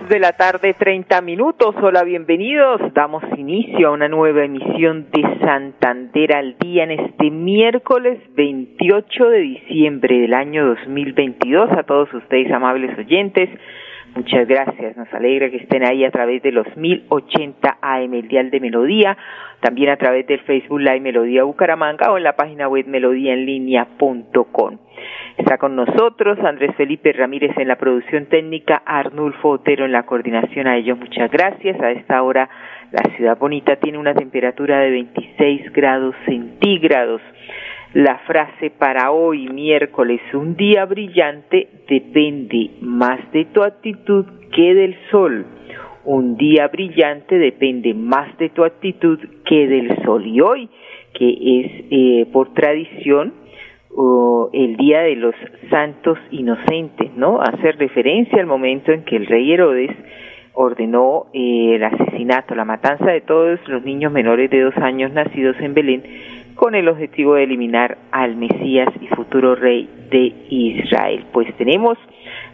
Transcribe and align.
De 0.00 0.18
la 0.18 0.32
tarde, 0.32 0.74
30 0.74 1.20
minutos. 1.20 1.74
Hola, 1.82 2.02
bienvenidos. 2.02 2.80
Damos 2.94 3.22
inicio 3.36 3.88
a 3.88 3.90
una 3.90 4.08
nueva 4.08 4.44
emisión 4.44 5.08
de 5.10 5.22
Santander 5.44 6.34
al 6.34 6.56
día 6.58 6.84
en 6.84 6.92
este 6.92 7.30
miércoles 7.30 8.18
28 8.34 9.28
de 9.28 9.38
diciembre 9.38 10.20
del 10.20 10.32
año 10.32 10.66
2022. 10.66 11.70
A 11.72 11.82
todos 11.82 12.12
ustedes, 12.14 12.50
amables 12.52 12.96
oyentes, 12.98 13.50
muchas 14.14 14.46
gracias. 14.46 14.96
Nos 14.96 15.12
alegra 15.12 15.50
que 15.50 15.58
estén 15.58 15.84
ahí 15.84 16.04
a 16.04 16.10
través 16.10 16.42
de 16.42 16.52
los 16.52 16.66
1080 16.76 17.78
AM, 17.80 18.14
el 18.14 18.28
Dial 18.28 18.50
de 18.50 18.60
Melodía, 18.60 19.16
también 19.60 19.90
a 19.90 19.96
través 19.96 20.26
del 20.26 20.40
Facebook 20.40 20.80
Live 20.80 21.00
Melodía 21.00 21.44
Bucaramanga 21.44 22.12
o 22.12 22.16
en 22.16 22.24
la 22.24 22.36
página 22.36 22.68
web 22.68 22.86
melodíaenlínea.com. 22.86 24.78
Está 25.36 25.58
con 25.58 25.76
nosotros 25.76 26.38
Andrés 26.40 26.74
Felipe 26.76 27.12
Ramírez 27.12 27.56
en 27.56 27.68
la 27.68 27.76
producción 27.76 28.26
técnica, 28.26 28.82
Arnulfo 28.84 29.50
Otero 29.50 29.84
en 29.84 29.92
la 29.92 30.04
coordinación. 30.04 30.66
A 30.66 30.76
ellos 30.76 30.98
muchas 30.98 31.30
gracias. 31.30 31.80
A 31.80 31.90
esta 31.90 32.22
hora 32.22 32.48
la 32.90 33.02
ciudad 33.16 33.38
bonita 33.38 33.76
tiene 33.76 33.98
una 33.98 34.14
temperatura 34.14 34.80
de 34.80 34.90
26 34.90 35.72
grados 35.72 36.14
centígrados. 36.26 37.22
La 37.94 38.18
frase 38.20 38.70
para 38.70 39.10
hoy, 39.10 39.48
miércoles, 39.48 40.20
un 40.32 40.56
día 40.56 40.86
brillante, 40.86 41.68
depende 41.86 42.70
más 42.80 43.20
de 43.32 43.44
tu 43.46 43.62
actitud 43.62 44.24
que 44.50 44.74
del 44.74 44.96
sol. 45.10 45.44
Un 46.04 46.36
día 46.36 46.68
brillante 46.68 47.36
depende 47.36 47.92
más 47.92 48.36
de 48.38 48.48
tu 48.48 48.64
actitud 48.64 49.18
que 49.44 49.68
del 49.68 50.02
sol. 50.04 50.26
Y 50.26 50.40
hoy, 50.40 50.70
que 51.12 51.28
es 51.28 51.84
eh, 51.90 52.26
por 52.32 52.54
tradición, 52.54 53.34
el 54.54 54.76
Día 54.78 55.02
de 55.02 55.16
los 55.16 55.34
Santos 55.68 56.18
Inocentes, 56.30 57.14
¿no? 57.14 57.42
Hacer 57.42 57.76
referencia 57.76 58.40
al 58.40 58.46
momento 58.46 58.90
en 58.90 59.04
que 59.04 59.16
el 59.16 59.26
rey 59.26 59.52
Herodes 59.52 59.90
ordenó 60.54 61.26
el 61.32 61.82
asesinato, 61.82 62.54
la 62.54 62.64
matanza 62.64 63.06
de 63.06 63.20
todos 63.20 63.58
los 63.68 63.82
niños 63.84 64.12
menores 64.12 64.50
de 64.50 64.60
dos 64.60 64.76
años 64.78 65.12
nacidos 65.12 65.56
en 65.60 65.74
Belén 65.74 66.02
con 66.54 66.74
el 66.74 66.88
objetivo 66.88 67.34
de 67.34 67.44
eliminar 67.44 67.98
al 68.10 68.36
Mesías 68.36 68.88
y 69.00 69.06
futuro 69.08 69.54
rey 69.54 69.88
de 70.10 70.32
Israel. 70.50 71.24
Pues 71.32 71.52
tenemos 71.56 71.98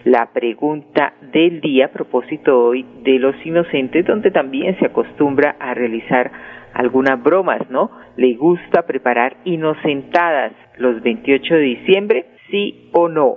la 0.04 0.32
pregunta 0.32 1.14
del 1.32 1.60
día 1.60 1.86
a 1.86 1.92
propósito 1.92 2.58
hoy 2.58 2.86
de 3.02 3.18
los 3.18 3.34
inocentes, 3.44 4.06
donde 4.06 4.30
también 4.30 4.78
se 4.78 4.86
acostumbra 4.86 5.56
a 5.58 5.74
realizar 5.74 6.30
algunas 6.74 7.22
bromas, 7.22 7.68
¿no? 7.70 7.90
Le 8.16 8.34
gusta 8.34 8.86
preparar 8.86 9.36
inocentadas 9.44 10.52
los 10.76 11.02
28 11.02 11.54
de 11.54 11.60
diciembre, 11.60 12.26
sí 12.50 12.90
o 12.92 13.08
no. 13.08 13.36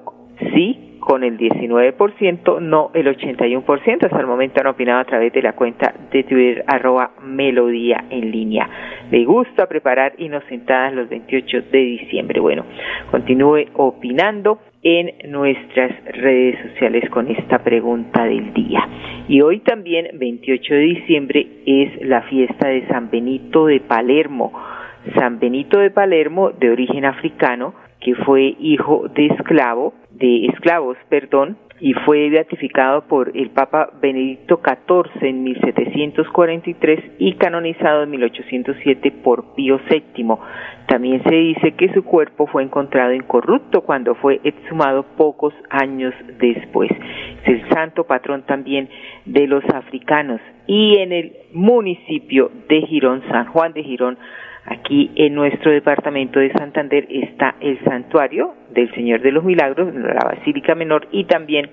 Sí 0.54 0.91
con 1.02 1.24
el 1.24 1.38
19%, 1.38 2.62
no 2.62 2.92
el 2.94 3.08
81%. 3.08 4.06
Hasta 4.06 4.20
el 4.20 4.28
momento 4.28 4.62
han 4.62 4.68
opinado 4.68 5.02
a 5.02 5.06
través 5.06 5.34
de 5.34 5.42
la 5.42 5.54
cuenta 5.54 5.94
de 6.12 6.24
Twitter 6.24 6.64
arroba 6.68 7.12
melodía 7.24 8.06
en 8.10 8.32
línea. 8.32 8.70
Le 9.11 9.26
gusta 9.26 9.67
preparar 9.67 10.14
inocentadas 10.20 10.94
los 10.94 11.10
28 11.10 11.64
de 11.72 11.78
diciembre. 11.80 12.40
Bueno, 12.40 12.66
continúe 13.10 13.66
opinando 13.73 14.60
en 14.84 15.32
nuestras 15.32 15.92
redes 16.06 16.58
sociales 16.70 17.10
con 17.10 17.28
esta 17.28 17.60
pregunta 17.64 18.23
del 18.23 18.54
día. 18.54 18.88
Y 19.28 19.42
hoy 19.42 19.60
también, 19.60 20.08
28 20.14 20.73
de 20.73 20.80
diciembre, 20.82 21.48
es 21.66 22.08
la 22.08 22.22
fiesta 22.23 22.67
de 22.67 22.88
San 22.88 23.10
Benito 23.10 23.66
de 23.66 23.80
Palermo. 23.80 24.54
San 25.16 25.40
Benito 25.40 25.80
de 25.80 25.90
Palermo, 25.90 26.52
de 26.52 26.70
origen 26.70 27.06
africano, 27.06 27.73
que 28.00 28.16
fue 28.16 28.56
hijo 28.60 29.08
de 29.14 29.28
esclavo, 29.28 29.94
de 30.21 30.45
esclavos, 30.45 30.98
perdón, 31.09 31.58
y 31.82 31.93
fue 31.93 32.30
beatificado 32.30 33.08
por 33.08 33.36
el 33.36 33.49
Papa 33.49 33.89
Benedicto 33.99 34.61
XIV 34.64 35.27
en 35.27 35.43
1743 35.43 36.99
y 37.17 37.33
canonizado 37.33 38.04
en 38.04 38.11
1807 38.11 39.11
por 39.23 39.55
Pío 39.55 39.80
VII. 39.89 40.27
También 40.87 41.23
se 41.23 41.36
dice 41.36 41.71
que 41.71 41.92
su 41.93 42.04
cuerpo 42.04 42.45
fue 42.45 42.61
encontrado 42.61 43.14
incorrupto 43.14 43.81
cuando 43.81 44.14
fue 44.14 44.39
exhumado 44.43 45.04
pocos 45.17 45.55
años 45.71 46.14
después. 46.39 46.92
Es 46.92 47.48
el 47.48 47.70
santo 47.70 48.04
patrón 48.04 48.43
también 48.45 48.87
de 49.26 49.48
los 49.48 49.64
africanos. 49.73 50.39
Y 50.67 50.99
en 50.99 51.11
el 51.11 51.33
municipio 51.54 52.52
de 52.70 52.81
Girón, 52.83 53.23
San 53.31 53.48
Juan 53.48 53.73
de 53.73 53.83
Girón, 53.83 54.20
Aquí 54.66 55.11
en 55.16 55.33
nuestro 55.33 55.72
departamento 55.72 56.39
de 56.39 56.52
Santander 56.52 57.08
está 57.10 57.55
el 57.60 57.80
santuario 57.83 58.54
del 58.70 58.94
Señor 58.94 59.22
de 59.22 59.32
los 59.32 59.44
Milagros, 59.44 59.94
la 59.94 60.23
Basílica 60.23 60.76
Menor, 60.76 61.08
y 61.11 61.23
también 61.26 61.70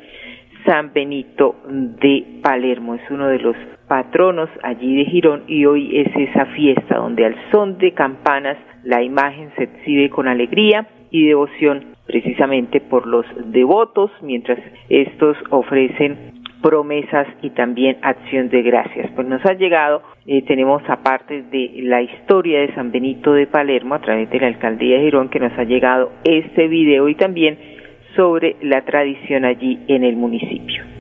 San 0.65 0.93
Benito 0.93 1.57
de 1.69 2.25
Palermo. 2.43 2.95
Es 2.95 3.11
uno 3.11 3.29
de 3.29 3.39
los 3.39 3.57
patronos 3.89 4.49
allí 4.63 4.97
de 4.97 5.05
Girón 5.07 5.45
y 5.47 5.65
hoy 5.65 5.99
es 5.99 6.15
esa 6.15 6.47
fiesta 6.47 6.97
donde 6.97 7.25
al 7.25 7.37
son 7.51 7.79
de 7.79 7.93
campanas 7.93 8.57
la 8.85 9.03
imagen 9.03 9.51
se 9.57 9.65
exhibe 9.65 10.11
con 10.11 10.29
alegría 10.29 10.87
y 11.11 11.27
devoción 11.27 11.97
precisamente 12.07 12.81
por 12.81 13.07
los 13.07 13.27
devotos, 13.53 14.11
mientras 14.23 14.59
estos 14.89 15.37
ofrecen 15.51 16.38
promesas 16.63 17.27
y 17.43 17.51
también 17.51 17.99
acción 18.03 18.49
de 18.49 18.63
gracias. 18.63 19.11
Pues 19.15 19.27
nos 19.27 19.45
ha 19.47 19.55
llegado, 19.55 20.03
eh, 20.27 20.43
tenemos 20.43 20.83
aparte 20.89 21.43
de 21.43 21.71
la 21.83 22.03
historia 22.03 22.61
de 22.61 22.75
San 22.75 22.91
Benito 22.91 23.33
de 23.33 23.47
Palermo 23.47 23.95
a 23.95 24.01
través 24.01 24.29
de 24.31 24.41
la 24.41 24.49
alcaldía 24.49 24.99
de 24.99 25.05
Girón 25.05 25.29
que 25.29 25.41
nos 25.41 25.57
ha 25.59 25.65
llegado 25.65 26.13
este 26.25 26.69
video 26.69 27.09
y 27.09 27.15
también 27.15 27.59
sobre 28.17 28.57
la 28.63 28.85
tradición 28.85 29.45
allí 29.45 29.79
en 29.89 30.05
el 30.05 30.17
municipio. 30.17 30.98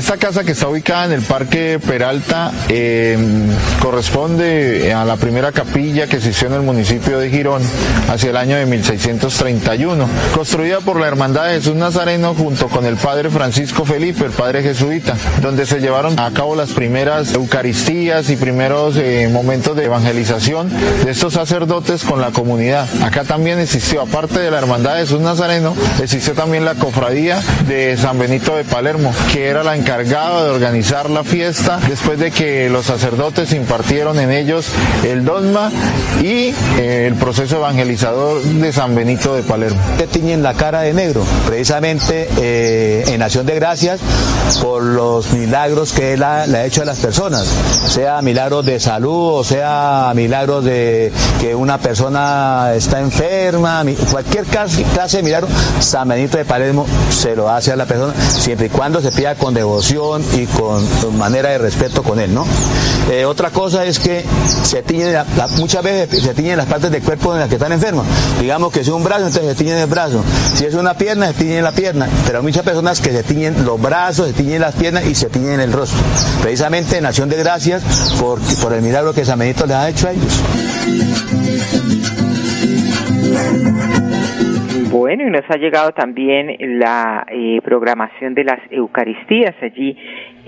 Esta 0.00 0.16
casa 0.16 0.44
que 0.44 0.52
está 0.52 0.66
ubicada 0.66 1.04
en 1.04 1.12
el 1.12 1.20
Parque 1.20 1.78
Peralta 1.78 2.50
em, 2.70 3.50
corresponde 3.82 4.94
a 4.94 5.04
la 5.04 5.16
primera 5.16 5.52
capilla 5.52 6.06
que 6.06 6.16
existió 6.16 6.48
en 6.48 6.54
el 6.54 6.62
municipio 6.62 7.18
de 7.18 7.28
Girón 7.28 7.60
hacia 8.08 8.30
el 8.30 8.38
año 8.38 8.56
de 8.56 8.64
1631, 8.64 10.08
construida 10.34 10.80
por 10.80 10.98
la 10.98 11.06
Hermandad 11.06 11.48
de 11.48 11.56
Jesús 11.56 11.74
Nazareno 11.74 12.34
junto 12.34 12.68
con 12.68 12.86
el 12.86 12.96
Padre 12.96 13.28
Francisco 13.28 13.84
Felipe, 13.84 14.24
el 14.24 14.30
Padre 14.30 14.62
Jesuita, 14.62 15.16
donde 15.42 15.66
se 15.66 15.80
llevaron 15.80 16.18
a 16.18 16.30
cabo 16.30 16.56
las 16.56 16.70
primeras 16.70 17.34
Eucaristías 17.34 18.30
y 18.30 18.36
primeros 18.36 18.96
eh, 18.96 19.28
momentos 19.30 19.76
de 19.76 19.84
evangelización 19.84 20.70
de 21.04 21.10
estos 21.10 21.34
sacerdotes 21.34 22.04
con 22.04 22.22
la 22.22 22.30
comunidad. 22.30 22.88
Acá 23.04 23.24
también 23.24 23.58
existió, 23.58 24.00
aparte 24.00 24.40
de 24.40 24.50
la 24.50 24.60
Hermandad 24.60 24.94
de 24.94 25.00
Jesús 25.00 25.20
Nazareno, 25.20 25.74
existió 26.02 26.32
también 26.32 26.64
la 26.64 26.76
cofradía 26.76 27.38
de 27.68 27.98
San 27.98 28.18
Benito 28.18 28.56
de 28.56 28.64
Palermo, 28.64 29.12
que 29.30 29.48
era 29.48 29.62
la 29.62 29.76
encargado 29.90 30.44
de 30.44 30.50
organizar 30.50 31.10
la 31.10 31.24
fiesta 31.24 31.80
después 31.88 32.16
de 32.16 32.30
que 32.30 32.70
los 32.70 32.86
sacerdotes 32.86 33.52
impartieron 33.52 34.20
en 34.20 34.30
ellos 34.30 34.68
el 35.04 35.24
dogma 35.24 35.72
y 36.22 36.54
eh, 36.78 37.08
el 37.08 37.16
proceso 37.16 37.56
evangelizador 37.56 38.40
de 38.40 38.72
San 38.72 38.94
Benito 38.94 39.34
de 39.34 39.42
Palermo. 39.42 39.80
Tiñen 40.12 40.44
la 40.44 40.54
cara 40.54 40.82
de 40.82 40.92
negro, 40.92 41.24
precisamente 41.46 42.28
eh, 42.38 43.04
en 43.08 43.20
acción 43.22 43.46
de 43.46 43.56
gracias 43.56 44.00
por 44.62 44.82
los 44.82 45.32
milagros 45.32 45.92
que 45.92 46.12
él 46.12 46.22
ha, 46.22 46.46
le 46.46 46.58
ha 46.58 46.64
hecho 46.66 46.82
a 46.82 46.84
las 46.84 46.98
personas, 46.98 47.46
sea 47.88 48.22
milagros 48.22 48.64
de 48.66 48.78
salud 48.78 49.38
o 49.38 49.44
sea 49.44 50.12
milagros 50.14 50.64
de 50.64 51.12
que 51.40 51.52
una 51.54 51.78
persona 51.78 52.72
está 52.74 53.00
enferma, 53.00 53.84
cualquier 54.10 54.44
clase 54.44 55.16
de 55.16 55.22
milagro, 55.22 55.48
San 55.80 56.08
Benito 56.08 56.38
de 56.38 56.44
Palermo 56.44 56.86
se 57.10 57.34
lo 57.34 57.48
hace 57.48 57.72
a 57.72 57.76
la 57.76 57.86
persona 57.86 58.14
siempre 58.20 58.66
y 58.66 58.70
cuando 58.70 59.00
se 59.00 59.10
pida 59.10 59.34
con 59.34 59.52
devoción 59.52 59.69
y 60.36 60.46
con, 60.46 60.84
manera 61.16 61.50
de 61.50 61.58
respeto 61.58 62.02
con 62.02 62.18
él, 62.18 62.34
¿no? 62.34 62.44
Eh, 63.10 63.24
otra 63.24 63.50
cosa 63.50 63.84
es 63.84 63.98
que 63.98 64.24
se 64.64 64.82
tiñen, 64.82 65.16
muchas 65.58 65.82
veces 65.82 66.22
se 66.22 66.34
tiñen 66.34 66.56
las 66.56 66.66
partes 66.66 66.90
del 66.90 67.02
cuerpo 67.02 67.32
en 67.34 67.40
las 67.40 67.48
que 67.48 67.54
están 67.54 67.72
enfermos. 67.72 68.04
Digamos 68.40 68.72
que 68.72 68.82
si 68.82 68.90
es 68.90 68.96
un 68.96 69.04
brazo, 69.04 69.26
entonces 69.26 69.50
se 69.50 69.54
tiñen 69.54 69.78
el 69.78 69.86
brazo. 69.86 70.24
Si 70.54 70.64
es 70.64 70.74
una 70.74 70.94
pierna, 70.94 71.28
se 71.28 71.34
tiñen 71.34 71.62
la 71.62 71.72
pierna. 71.72 72.08
Pero 72.26 72.38
hay 72.38 72.44
muchas 72.44 72.64
personas 72.64 73.00
que 73.00 73.12
se 73.12 73.22
tiñen 73.22 73.64
los 73.64 73.80
brazos, 73.80 74.26
se 74.26 74.32
tiñen 74.32 74.60
las 74.60 74.74
piernas 74.74 75.06
y 75.06 75.14
se 75.14 75.26
tiñen 75.26 75.60
el 75.60 75.72
rostro. 75.72 75.98
Precisamente 76.42 76.98
en 76.98 77.06
acción 77.06 77.28
de 77.28 77.36
gracias 77.36 77.82
por, 78.18 78.40
por 78.60 78.72
el 78.72 78.82
milagro 78.82 79.12
que 79.14 79.24
San 79.24 79.38
Benito 79.38 79.66
les 79.66 79.76
ha 79.76 79.88
hecho 79.88 80.08
a 80.08 80.12
ellos. 80.12 80.40
Bueno, 84.90 85.24
y 85.24 85.30
nos 85.30 85.48
ha 85.48 85.56
llegado 85.56 85.92
también 85.92 86.56
la 86.80 87.24
eh, 87.30 87.60
programación 87.62 88.34
de 88.34 88.42
las 88.42 88.58
Eucaristías 88.72 89.54
allí 89.62 89.96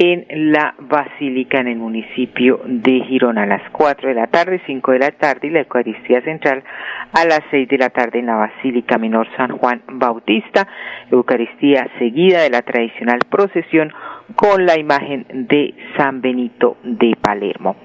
en 0.02 0.52
la 0.52 0.74
Basílica 0.80 1.60
en 1.60 1.68
el 1.68 1.76
municipio 1.76 2.60
de 2.66 3.04
Girón 3.04 3.38
a 3.38 3.46
las 3.46 3.62
4 3.70 4.08
de 4.08 4.14
la 4.14 4.26
tarde, 4.26 4.60
5 4.66 4.90
de 4.90 4.98
la 4.98 5.12
tarde 5.12 5.46
y 5.46 5.50
la 5.50 5.60
Eucaristía 5.60 6.20
Central 6.22 6.64
a 7.12 7.24
las 7.24 7.42
6 7.52 7.68
de 7.68 7.78
la 7.78 7.90
tarde 7.90 8.18
en 8.18 8.26
la 8.26 8.34
Basílica 8.34 8.98
Menor 8.98 9.28
San 9.36 9.56
Juan 9.58 9.80
Bautista, 9.86 10.66
Eucaristía 11.10 11.88
seguida 12.00 12.42
de 12.42 12.50
la 12.50 12.62
tradicional 12.62 13.20
procesión 13.30 13.92
con 14.34 14.66
la 14.66 14.76
imagen 14.76 15.24
de 15.30 15.72
San 15.96 16.20
Benito 16.20 16.78
de 16.82 17.16
Palermo. 17.20 17.76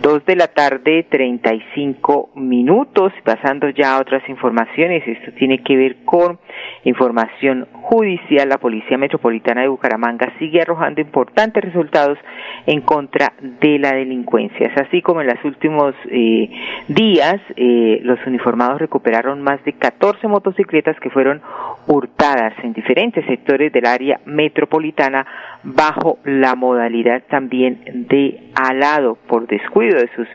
Dos 0.00 0.24
de 0.24 0.36
la 0.36 0.48
tarde, 0.48 1.06
35 1.10 2.30
minutos, 2.36 3.12
pasando 3.22 3.68
ya 3.68 3.96
a 3.96 4.00
otras 4.00 4.26
informaciones, 4.30 5.06
esto 5.06 5.32
tiene 5.32 5.58
que 5.58 5.76
ver 5.76 5.96
con 6.06 6.38
información 6.84 7.66
judicial. 7.72 8.48
La 8.48 8.58
Policía 8.58 8.98
Metropolitana 8.98 9.62
de 9.62 9.68
Bucaramanga 9.68 10.32
sigue 10.38 10.62
arrojando 10.62 11.00
importantes 11.00 11.64
resultados 11.64 12.18
en 12.66 12.80
contra 12.80 13.32
de 13.40 13.78
la 13.78 13.92
delincuencia. 13.92 14.72
Así 14.76 15.02
como 15.02 15.20
en 15.20 15.28
los 15.28 15.44
últimos 15.44 15.94
eh, 16.10 16.50
días 16.88 17.36
eh, 17.56 18.00
los 18.02 18.18
uniformados 18.26 18.80
recuperaron 18.80 19.42
más 19.42 19.62
de 19.64 19.72
14 19.72 20.28
motocicletas 20.28 20.98
que 21.00 21.10
fueron 21.10 21.40
hurtadas 21.86 22.52
en 22.62 22.72
diferentes 22.72 23.24
sectores 23.26 23.72
del 23.72 23.86
área 23.86 24.20
metropolitana 24.24 25.26
bajo 25.62 26.18
la 26.24 26.54
modalidad 26.54 27.22
también 27.28 28.06
de 28.08 28.50
alado 28.54 29.16
por 29.26 29.46
descuido 29.46 29.98
de 29.98 30.08
sus 30.14 30.28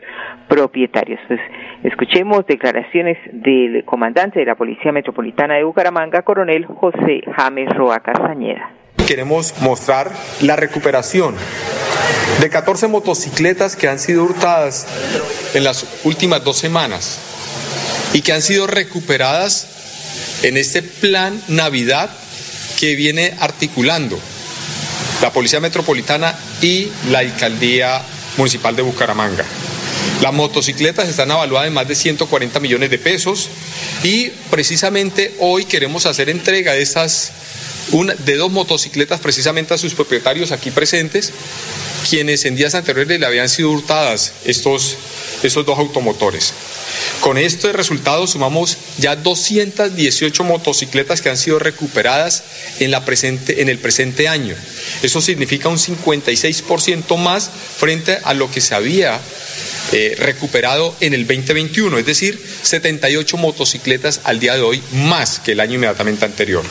propietarios. 0.48 1.20
Pues 1.28 1.40
escuchemos 1.84 2.46
declaraciones 2.46 3.18
del 3.32 3.84
comandante 3.84 4.40
de 4.40 4.46
la 4.46 4.54
Policía 4.54 4.92
Metropolitana 4.92 5.54
de 5.54 5.64
Bucaramanga, 5.64 6.11
coronel 6.20 6.66
José 6.66 7.22
James 7.34 7.70
Roa 7.74 8.00
Castañeda. 8.00 8.70
Queremos 9.06 9.54
mostrar 9.62 10.10
la 10.42 10.56
recuperación 10.56 11.34
de 12.40 12.50
14 12.50 12.88
motocicletas 12.88 13.74
que 13.74 13.88
han 13.88 13.98
sido 13.98 14.24
hurtadas 14.24 14.86
en 15.54 15.64
las 15.64 16.02
últimas 16.04 16.44
dos 16.44 16.58
semanas 16.58 17.20
y 18.12 18.20
que 18.20 18.34
han 18.34 18.42
sido 18.42 18.66
recuperadas 18.66 20.40
en 20.42 20.58
este 20.58 20.82
plan 20.82 21.40
Navidad 21.48 22.10
que 22.78 22.94
viene 22.96 23.32
articulando 23.40 24.18
la 25.22 25.30
Policía 25.30 25.60
Metropolitana 25.60 26.34
y 26.60 26.90
la 27.10 27.20
Alcaldía 27.20 28.02
Municipal 28.36 28.74
de 28.74 28.82
Bucaramanga. 28.82 29.44
Las 30.20 30.32
motocicletas 30.32 31.08
están 31.08 31.30
evaluadas 31.30 31.68
en 31.68 31.74
más 31.74 31.88
de 31.88 31.94
140 31.94 32.60
millones 32.60 32.90
de 32.90 32.98
pesos 32.98 33.48
y 34.04 34.28
precisamente 34.50 35.34
hoy 35.40 35.64
queremos 35.64 36.06
hacer 36.06 36.30
entrega 36.30 36.72
de 36.72 36.82
de 38.24 38.36
dos 38.36 38.50
motocicletas 38.50 39.20
precisamente 39.20 39.74
a 39.74 39.78
sus 39.78 39.94
propietarios 39.94 40.52
aquí 40.52 40.70
presentes, 40.70 41.32
quienes 42.08 42.44
en 42.44 42.54
días 42.56 42.74
anteriores 42.74 43.18
le 43.18 43.26
habían 43.26 43.48
sido 43.48 43.70
hurtadas 43.70 44.32
estos, 44.44 44.96
estos 45.42 45.66
dos 45.66 45.78
automotores. 45.78 46.54
Con 47.20 47.38
este 47.38 47.72
resultado 47.72 48.26
sumamos 48.26 48.76
ya 48.98 49.14
218 49.14 50.44
motocicletas 50.44 51.22
que 51.22 51.30
han 51.30 51.36
sido 51.36 51.58
recuperadas 51.58 52.42
en, 52.80 52.90
la 52.90 53.04
presente, 53.04 53.62
en 53.62 53.68
el 53.68 53.78
presente 53.78 54.28
año. 54.28 54.56
Eso 55.02 55.20
significa 55.20 55.68
un 55.68 55.78
56% 55.78 57.16
más 57.18 57.48
frente 57.78 58.18
a 58.24 58.34
lo 58.34 58.50
que 58.50 58.60
se 58.60 58.74
había 58.74 59.20
eh, 59.92 60.16
recuperado 60.18 60.96
en 61.00 61.14
el 61.14 61.26
2021, 61.26 61.98
es 61.98 62.06
decir, 62.06 62.44
78 62.62 63.36
motocicletas 63.36 64.20
al 64.24 64.40
día 64.40 64.54
de 64.54 64.62
hoy 64.62 64.82
más 64.92 65.38
que 65.38 65.52
el 65.52 65.60
año 65.60 65.74
inmediatamente 65.74 66.24
anterior. 66.24 66.64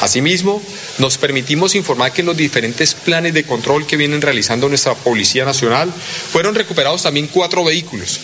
Asimismo, 0.00 0.62
nos 0.98 1.18
permitimos 1.18 1.74
informar 1.74 2.12
que 2.12 2.22
los 2.22 2.36
diferentes 2.36 2.94
planes 2.94 3.34
de 3.34 3.44
control 3.44 3.86
que 3.86 3.96
vienen 3.96 4.22
realizando 4.22 4.68
nuestra 4.68 4.94
Policía 4.94 5.44
Nacional 5.44 5.92
fueron 6.32 6.54
recuperados 6.54 7.02
también 7.02 7.28
cuatro 7.28 7.62
vehículos 7.62 8.20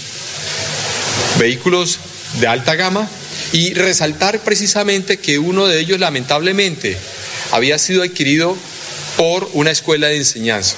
vehículos 1.38 1.98
de 2.40 2.46
alta 2.46 2.74
gama 2.74 3.08
y 3.52 3.74
resaltar 3.74 4.40
precisamente 4.40 5.18
que 5.18 5.38
uno 5.38 5.66
de 5.66 5.80
ellos 5.80 6.00
lamentablemente 6.00 6.96
había 7.50 7.78
sido 7.78 8.02
adquirido 8.02 8.56
por 9.16 9.50
una 9.52 9.70
escuela 9.70 10.08
de 10.08 10.16
enseñanza. 10.16 10.76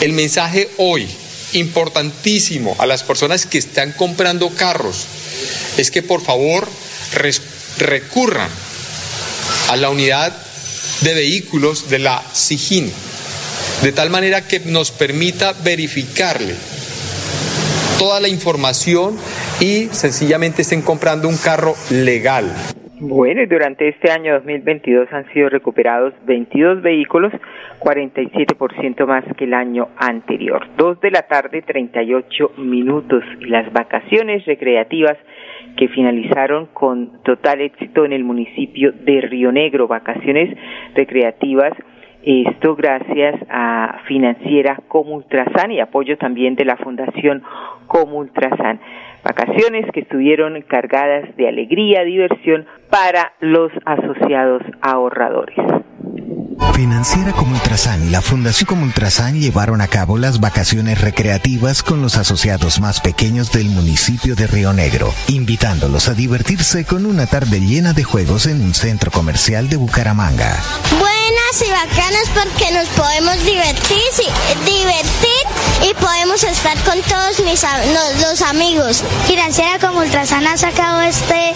El 0.00 0.12
mensaje 0.12 0.68
hoy, 0.78 1.08
importantísimo 1.52 2.76
a 2.78 2.86
las 2.86 3.02
personas 3.02 3.46
que 3.46 3.58
están 3.58 3.92
comprando 3.92 4.50
carros, 4.50 5.06
es 5.76 5.90
que 5.90 6.02
por 6.02 6.22
favor 6.22 6.68
recurran 7.78 8.50
a 9.68 9.76
la 9.76 9.90
unidad 9.90 10.36
de 11.00 11.14
vehículos 11.14 11.88
de 11.88 11.98
la 11.98 12.22
SIGIN, 12.32 12.92
de 13.82 13.92
tal 13.92 14.10
manera 14.10 14.46
que 14.46 14.60
nos 14.60 14.90
permita 14.90 15.52
verificarle 15.52 16.54
toda 17.98 18.20
la 18.20 18.28
información 18.28 19.18
y 19.60 19.86
sencillamente 19.92 20.62
estén 20.62 20.82
comprando 20.82 21.28
un 21.28 21.36
carro 21.36 21.74
legal. 21.90 22.44
Bueno, 22.98 23.42
y 23.42 23.46
durante 23.46 23.88
este 23.88 24.10
año 24.10 24.34
2022 24.34 25.12
han 25.12 25.30
sido 25.32 25.50
recuperados 25.50 26.14
22 26.24 26.80
vehículos, 26.82 27.32
47% 27.80 29.06
más 29.06 29.24
que 29.36 29.44
el 29.44 29.52
año 29.52 29.88
anterior. 29.98 30.66
Dos 30.78 30.98
de 31.00 31.10
la 31.10 31.22
tarde, 31.22 31.60
38 31.60 32.52
minutos. 32.56 33.22
Las 33.40 33.70
vacaciones 33.72 34.46
recreativas 34.46 35.18
que 35.76 35.88
finalizaron 35.88 36.66
con 36.72 37.22
total 37.22 37.60
éxito 37.60 38.06
en 38.06 38.14
el 38.14 38.24
municipio 38.24 38.92
de 38.92 39.20
Río 39.20 39.52
Negro. 39.52 39.88
Vacaciones 39.88 40.56
recreativas 40.94 41.74
esto 42.26 42.74
gracias 42.74 43.36
a 43.48 44.00
Financiera 44.08 44.80
Comultrasan 44.88 45.70
y 45.70 45.78
apoyo 45.78 46.18
también 46.18 46.56
de 46.56 46.64
la 46.64 46.76
Fundación 46.76 47.44
Comultrasan. 47.86 48.80
Vacaciones 49.26 49.86
que 49.92 50.00
estuvieron 50.00 50.62
cargadas 50.62 51.24
de 51.36 51.48
alegría, 51.48 52.04
diversión 52.04 52.64
para 52.88 53.32
los 53.40 53.72
asociados 53.84 54.62
ahorradores. 54.80 55.56
Financiera 56.72 57.32
como 57.32 57.54
Ultrasan 57.54 58.06
y 58.06 58.10
la 58.10 58.20
Fundación 58.20 58.68
como 58.68 58.84
Ultrasan 58.84 59.40
llevaron 59.40 59.80
a 59.80 59.88
cabo 59.88 60.16
las 60.16 60.38
vacaciones 60.38 61.00
recreativas 61.00 61.82
con 61.82 62.02
los 62.02 62.16
asociados 62.16 62.80
más 62.80 63.00
pequeños 63.00 63.50
del 63.50 63.66
municipio 63.66 64.36
de 64.36 64.46
Río 64.46 64.72
Negro, 64.72 65.08
invitándolos 65.26 66.08
a 66.08 66.14
divertirse 66.14 66.84
con 66.84 67.04
una 67.04 67.26
tarde 67.26 67.58
llena 67.58 67.94
de 67.94 68.04
juegos 68.04 68.46
en 68.46 68.60
un 68.62 68.74
centro 68.74 69.10
comercial 69.10 69.68
de 69.68 69.76
Bucaramanga. 69.76 70.54
Buenas 71.46 71.62
y 71.62 71.70
bacanas 71.70 72.28
porque 72.34 72.72
nos 72.72 72.88
podemos 72.88 73.44
divertir, 73.44 74.00
divertir 74.64 75.88
y 75.88 75.94
podemos 75.94 76.42
estar 76.42 76.76
con 76.82 77.00
todos 77.02 77.38
mis 77.40 77.64
los 78.20 78.42
amigos. 78.42 79.04
Financiera 79.28 79.78
como 79.78 80.00
Ultrasan 80.00 80.44
ha 80.46 80.56
sacado 80.56 81.02
este, 81.02 81.54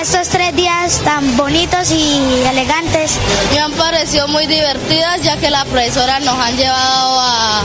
estos 0.00 0.28
tres 0.28 0.54
días 0.54 1.00
tan 1.04 1.36
bonitos 1.36 1.90
y 1.90 2.44
elegantes. 2.48 3.18
Me 3.52 3.58
han 3.58 3.72
parecido 3.72 4.28
muy 4.28 4.46
divertidas 4.46 5.20
ya 5.22 5.36
que 5.36 5.50
la 5.50 5.64
profesora 5.64 6.20
nos 6.20 6.38
han 6.38 6.56
llevado 6.56 7.20
a 7.20 7.64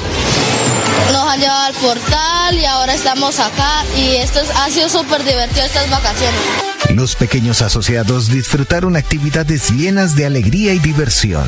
nos 1.12 1.30
han 1.30 1.40
llevado 1.40 1.62
al 1.64 1.74
portal 1.74 2.58
y 2.58 2.66
ahora 2.66 2.94
estamos 2.94 3.40
acá 3.40 3.84
y 3.98 4.18
esto 4.18 4.42
ha 4.56 4.70
sido 4.70 4.90
súper 4.90 5.24
divertido 5.24 5.66
estas 5.66 5.90
vacaciones. 5.90 6.40
Los 6.94 7.16
pequeños 7.16 7.62
asociados 7.62 8.30
disfrutaron 8.30 8.96
actividades 8.96 9.70
llenas 9.72 10.16
de 10.16 10.26
alegría 10.26 10.74
y 10.74 10.80
diversión. 10.80 11.48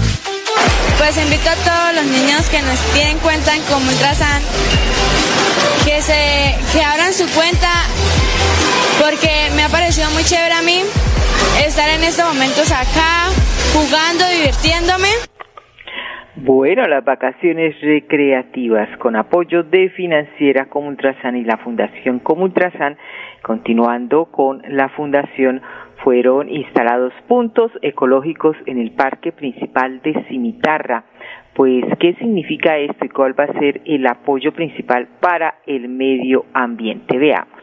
Pues 0.98 1.17
invito 1.17 1.50
a 1.50 1.55
todos 1.55 1.96
los 1.96 2.05
niños 2.05 2.46
que 2.50 2.62
nos 2.62 2.79
tienen 2.93 3.17
cuenta 3.20 3.55
en 3.55 3.62
Comultrasan 3.63 4.41
que 5.86 6.01
se 6.01 6.55
que 6.72 6.84
abran 6.84 7.13
su 7.13 7.25
cuenta 7.29 7.70
porque 9.00 9.51
me 9.55 9.63
ha 9.63 9.70
parecido 9.70 10.10
muy 10.12 10.24
chévere 10.24 10.53
a 10.53 10.62
mí 10.62 10.84
estar 11.65 11.89
en 11.89 12.03
estos 12.03 12.25
momentos 12.25 12.72
acá 12.72 13.29
jugando, 13.74 14.27
divirtiéndome. 14.27 15.30
Bueno, 16.43 16.81
las 16.88 17.05
vacaciones 17.05 17.79
recreativas 17.81 18.89
con 18.98 19.15
apoyo 19.15 19.62
de 19.62 19.89
Financiera 19.89 20.65
Comultrasan 20.65 21.38
y 21.38 21.43
la 21.43 21.57
Fundación 21.57 22.17
Comultrasan, 22.17 22.98
continuando 23.43 24.25
con 24.25 24.63
la 24.67 24.89
Fundación, 24.89 25.62
fueron 26.03 26.50
instalados 26.50 27.13
puntos 27.27 27.71
ecológicos 27.83 28.57
en 28.65 28.79
el 28.79 28.89
parque 28.89 29.31
principal 29.31 30.01
de 30.01 30.15
Cimitarra. 30.29 31.03
Pues, 31.53 31.86
¿qué 32.00 32.15
significa 32.15 32.75
esto 32.79 33.05
y 33.05 33.10
cuál 33.10 33.39
va 33.39 33.43
a 33.43 33.60
ser 33.60 33.81
el 33.86 34.07
apoyo 34.07 34.51
principal 34.51 35.10
para 35.19 35.60
el 35.67 35.89
medio 35.89 36.45
ambiente? 36.53 37.19
Veamos. 37.19 37.61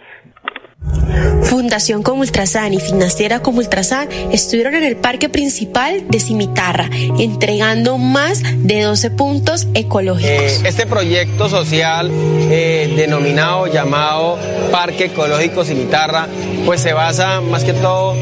Fundación 1.43 2.03
como 2.03 2.21
Ultrasan 2.21 2.73
y 2.75 2.81
Financiera 2.81 3.41
como 3.41 3.59
Ultrasan 3.59 4.09
estuvieron 4.33 4.75
en 4.75 4.85
el 4.85 4.97
parque 4.97 5.29
principal 5.29 6.05
de 6.09 6.21
Cimitarra, 6.21 6.89
entregando 7.19 7.99
más 7.99 8.43
de 8.59 8.83
12 8.83 9.11
puntos 9.11 9.67
ecológicos. 9.75 10.31
Eh, 10.31 10.61
este 10.65 10.87
proyecto 10.87 11.49
social 11.49 12.11
eh, 12.13 12.93
denominado, 12.97 13.67
llamado 13.67 14.39
Parque 14.71 15.07
Ecológico 15.07 15.65
Cimitarra, 15.65 16.29
pues 16.65 16.81
se 16.81 16.93
basa 16.93 17.41
más 17.41 17.65
que 17.65 17.73
todo 17.73 18.15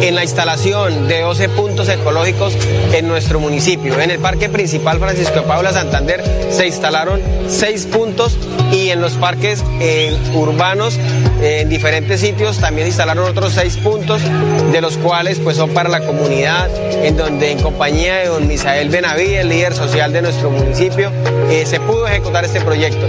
en 0.00 0.14
la 0.14 0.22
instalación 0.22 1.06
de 1.06 1.20
12 1.20 1.48
puntos 1.50 1.88
ecológicos 1.88 2.56
en 2.92 3.06
nuestro 3.08 3.40
municipio. 3.40 4.00
En 4.00 4.10
el 4.10 4.18
parque 4.18 4.48
principal 4.48 4.98
Francisco 4.98 5.40
de 5.40 5.46
Paula 5.46 5.72
Santander 5.72 6.22
se 6.50 6.66
instalaron 6.66 7.20
6 7.48 7.86
puntos 7.86 8.38
y 8.72 8.88
en 8.88 9.00
los 9.00 9.12
parques 9.14 9.62
eh, 9.80 10.16
urbanos 10.34 10.98
en 11.42 11.68
diferentes 11.68 11.83
sitios 12.16 12.58
también 12.58 12.86
instalaron 12.86 13.28
otros 13.28 13.52
6 13.52 13.76
puntos, 13.78 14.22
de 14.72 14.80
los 14.80 14.96
cuales 14.96 15.38
pues 15.38 15.58
son 15.58 15.70
para 15.70 15.90
la 15.90 16.00
comunidad, 16.00 16.70
en 17.04 17.14
donde 17.16 17.52
en 17.52 17.60
compañía 17.60 18.16
de 18.16 18.28
don 18.28 18.46
Misael 18.46 18.88
Benaví, 18.88 19.34
el 19.34 19.50
líder 19.50 19.74
social 19.74 20.10
de 20.12 20.22
nuestro 20.22 20.50
municipio, 20.50 21.12
eh, 21.50 21.64
se 21.66 21.80
pudo 21.80 22.06
ejecutar 22.06 22.44
este 22.44 22.62
proyecto. 22.62 23.06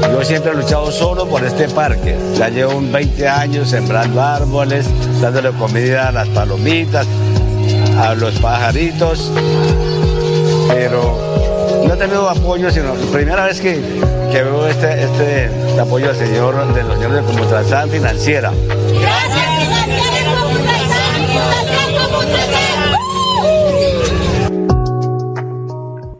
Yo 0.00 0.24
siempre 0.24 0.52
he 0.52 0.54
luchado 0.54 0.90
solo 0.90 1.28
por 1.28 1.44
este 1.44 1.68
parque. 1.68 2.16
Ya 2.36 2.48
llevo 2.48 2.80
20 2.80 3.28
años 3.28 3.68
sembrando 3.68 4.22
árboles, 4.22 4.86
dándole 5.20 5.50
comida 5.52 6.08
a 6.08 6.12
las 6.12 6.28
palomitas, 6.28 7.06
a 7.98 8.14
los 8.14 8.34
pajaritos, 8.40 9.30
pero 10.68 11.84
no 11.86 11.94
he 11.94 11.96
tenido 11.96 12.28
apoyo, 12.28 12.70
sino 12.70 12.94
la 12.94 13.12
primera 13.12 13.44
vez 13.44 13.60
que, 13.60 13.78
que 14.30 14.42
veo 14.42 14.66
este, 14.66 15.02
este 15.02 15.80
apoyo 15.80 16.10
al 16.10 16.14
señor 16.14 16.54
de 16.74 16.82
los 16.82 16.98
señores 16.98 17.26
de 17.26 17.32
Comutrazán 17.32 17.88
Financiera. 17.88 18.50
Gracias, 18.50 19.48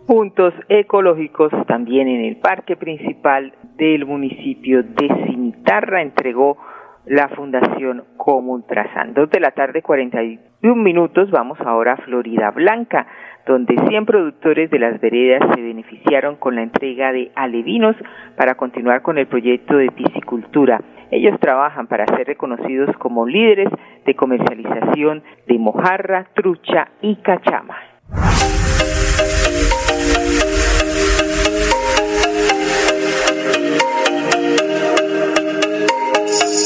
Puntos 0.06 0.54
ecológicos 0.70 1.52
también 1.66 2.08
en 2.08 2.24
el 2.24 2.38
parque 2.38 2.76
principal 2.76 3.52
del 3.76 4.06
municipio 4.06 4.82
de 4.82 5.08
Cimitarra 5.26 6.00
entregó 6.00 6.56
la 7.04 7.28
Fundación 7.28 8.04
Comultrasan. 8.16 9.12
Dos 9.12 9.28
de 9.30 9.40
la 9.40 9.50
tarde, 9.50 9.82
41 9.82 10.74
minutos. 10.82 11.30
Vamos 11.30 11.58
ahora 11.60 11.92
a 11.92 11.96
Florida 11.98 12.50
Blanca 12.52 13.06
donde 13.48 13.74
100 13.88 14.04
productores 14.04 14.70
de 14.70 14.78
las 14.78 15.00
veredas 15.00 15.40
se 15.54 15.62
beneficiaron 15.62 16.36
con 16.36 16.54
la 16.54 16.62
entrega 16.62 17.12
de 17.12 17.32
alevinos 17.34 17.96
para 18.36 18.54
continuar 18.56 19.00
con 19.00 19.16
el 19.16 19.26
proyecto 19.26 19.74
de 19.76 19.90
piscicultura. 19.90 20.80
Ellos 21.10 21.40
trabajan 21.40 21.86
para 21.86 22.04
ser 22.14 22.26
reconocidos 22.26 22.94
como 22.98 23.26
líderes 23.26 23.70
de 24.04 24.14
comercialización 24.14 25.22
de 25.46 25.58
mojarra, 25.58 26.26
trucha 26.34 26.88
y 27.00 27.16
cachama. 27.16 27.76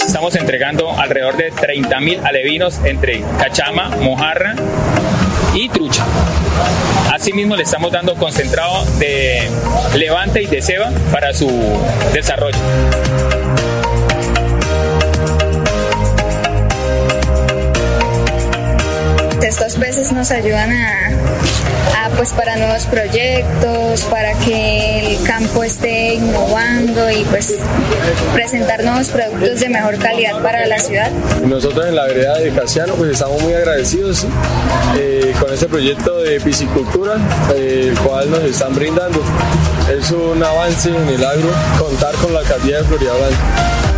Estamos 0.07 0.35
entregando 0.37 0.91
alrededor 0.91 1.37
de 1.37 1.53
30.000 1.53 2.25
alevinos 2.25 2.85
entre 2.85 3.23
cachama, 3.39 3.91
mojarra 4.03 4.55
y 5.55 5.69
trucha. 5.69 6.05
Asimismo 7.12 7.57
le 7.57 7.62
estamos 7.62 7.92
dando 7.92 8.14
concentrado 8.14 8.85
de 8.99 9.49
levante 9.97 10.42
y 10.42 10.47
de 10.47 10.62
ceba 10.62 10.90
para 11.11 11.33
su 11.35 11.50
desarrollo. 12.12 12.59
Estos 19.42 19.75
peces 19.75 20.12
nos 20.12 20.31
ayudan 20.31 20.73
a, 20.73 21.11
pues 22.16 22.31
para 22.31 22.57
nuevos 22.57 22.85
proyectos, 22.87 24.02
para 24.02 24.33
que 24.35 25.16
el 25.16 25.23
campo 25.25 25.62
esté 25.62 26.14
innovando 26.14 27.11
y 27.11 27.25
pues 27.25 27.54
presentar 28.35 28.83
nuevos 28.85 29.09
productos 29.09 29.61
de 29.61 29.69
mejor 29.69 29.99
calidad 29.99 30.42
para 30.42 30.66
la 30.66 30.78
ciudad. 30.78 31.11
Nosotros 31.45 31.87
en 31.87 31.97
la 31.97 32.07
vereda 32.07 32.38
de 32.38 32.50
Casiano 32.50 32.95
pues 32.95 33.11
estamos 33.11 33.42
muy 33.42 33.52
agradecidos 33.54 34.26
eh, 34.99 35.22
con 35.42 35.52
este 35.52 35.66
proyecto 35.66 36.20
de 36.20 36.40
piscicultura, 36.40 37.16
el 37.54 37.99
cual 37.99 38.30
nos 38.30 38.42
están 38.44 38.75
brindando. 38.75 39.20
Es 39.90 40.11
un 40.12 40.42
avance 40.42 40.88
en 40.88 41.08
el 41.08 41.25
agro 41.25 41.50
contar 41.78 42.14
con 42.16 42.32
la 42.32 42.40
alcaldía 42.40 42.78
de 42.78 42.84
Florida 42.84 43.12
Blanca. 43.14 43.91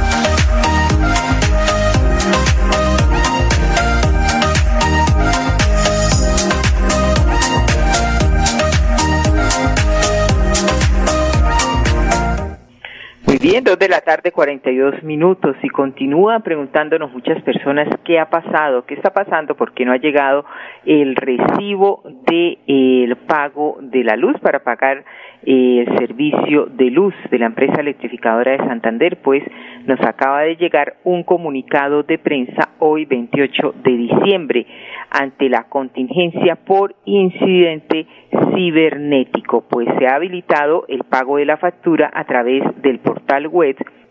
Bien, 13.75 13.81
dos 13.81 13.89
de 13.89 13.89
la 13.89 14.01
tarde, 14.03 14.31
42 14.31 15.03
minutos 15.03 15.57
y 15.63 15.69
continúan 15.69 16.43
preguntándonos 16.43 17.13
muchas 17.13 17.43
personas 17.43 17.89
qué 18.05 18.19
ha 18.19 18.29
pasado, 18.29 18.85
qué 18.85 18.95
está 18.95 19.11
pasando, 19.13 19.57
por 19.57 19.73
qué 19.73 19.85
no 19.85 19.93
ha 19.93 19.97
llegado 19.97 20.45
el 20.85 21.17
recibo 21.17 22.03
del 22.27 22.59
el 22.67 23.17
pago 23.27 23.79
de 23.81 24.05
la 24.05 24.17
luz 24.17 24.39
para 24.41 24.63
pagar 24.63 25.05
eh, 25.47 25.85
el 25.87 25.99
servicio 25.99 26.67
de 26.67 26.91
luz 26.91 27.15
de 27.31 27.39
la 27.39 27.47
empresa 27.47 27.81
electrificadora 27.81 28.53
de 28.53 28.59
Santander, 28.59 29.19
pues 29.23 29.43
nos 29.87 30.01
acaba 30.01 30.43
de 30.43 30.57
llegar 30.57 30.97
un 31.05 31.23
comunicado 31.23 32.03
de 32.03 32.19
prensa 32.19 32.71
hoy 32.79 33.05
28 33.05 33.75
de 33.83 33.91
diciembre 33.91 34.67
ante 35.11 35.49
la 35.49 35.65
contingencia 35.65 36.57
por 36.57 36.95
incidente 37.05 38.07
cibernético, 38.55 39.65
pues 39.69 39.89
se 39.99 40.07
ha 40.07 40.17
habilitado 40.17 40.85
el 40.89 41.05
pago 41.05 41.37
de 41.37 41.45
la 41.45 41.57
factura 41.57 42.11
a 42.13 42.25
través 42.25 42.63
del 42.83 42.99
portal 42.99 43.47
web 43.47 43.64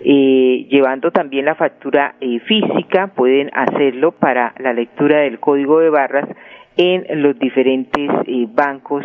eh, 0.00 0.66
llevando 0.70 1.10
también 1.10 1.46
la 1.46 1.54
factura 1.54 2.16
eh, 2.20 2.40
física, 2.40 3.08
pueden 3.08 3.50
hacerlo 3.54 4.12
para 4.12 4.54
la 4.58 4.72
lectura 4.72 5.20
del 5.20 5.40
código 5.40 5.80
de 5.80 5.90
barras 5.90 6.28
en 6.76 7.22
los 7.22 7.38
diferentes 7.38 8.10
eh, 8.26 8.46
bancos 8.48 9.04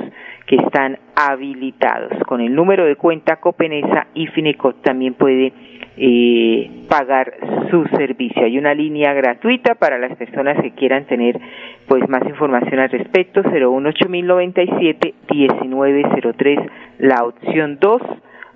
que 0.52 0.58
están 0.58 1.00
habilitados. 1.16 2.12
Con 2.28 2.42
el 2.42 2.54
número 2.54 2.84
de 2.84 2.98
cuenta 2.98 3.38
Copenesa 3.38 4.08
y 4.14 4.28
Finecot 4.28 4.82
también 4.82 5.14
puede 5.14 5.54
eh, 5.96 6.70
pagar 6.90 7.34
su 7.70 7.86
servicio. 7.96 8.44
Hay 8.44 8.58
una 8.58 8.74
línea 8.74 9.14
gratuita 9.14 9.76
para 9.76 9.98
las 9.98 10.14
personas 10.18 10.62
que 10.62 10.72
quieran 10.72 11.06
tener 11.06 11.40
pues 11.88 12.06
más 12.10 12.24
información 12.28 12.82
al 12.82 12.90
respecto, 12.90 13.44
018097 13.44 15.14
1903, 15.32 16.60
la 17.00 17.24
opción 17.24 17.78
2 17.80 18.02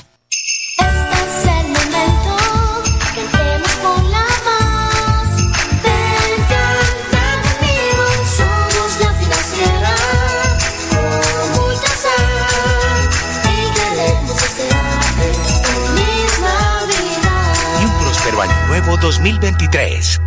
Nuevo 18.81 18.97
2023. 18.97 20.21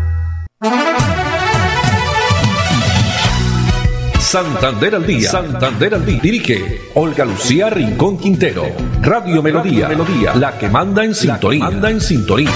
Santander 4.19 4.95
al 4.95 5.07
día. 5.07 5.29
Santander 5.29 5.95
al 5.95 6.05
día. 6.07 6.21
Dirige 6.21 6.79
Olga 6.95 7.25
Lucía 7.25 7.71
Rincón 7.71 8.19
Quintero. 8.19 8.65
Radio 9.01 9.43
Melodía. 9.43 9.89
Melodía. 9.89 10.35
La 10.35 10.59
que 10.59 10.69
manda 10.69 11.05
en 11.05 11.15
sintonía. 11.15 11.65
Manda 11.65 11.91
en 11.91 12.01
sintonía. 12.01 12.51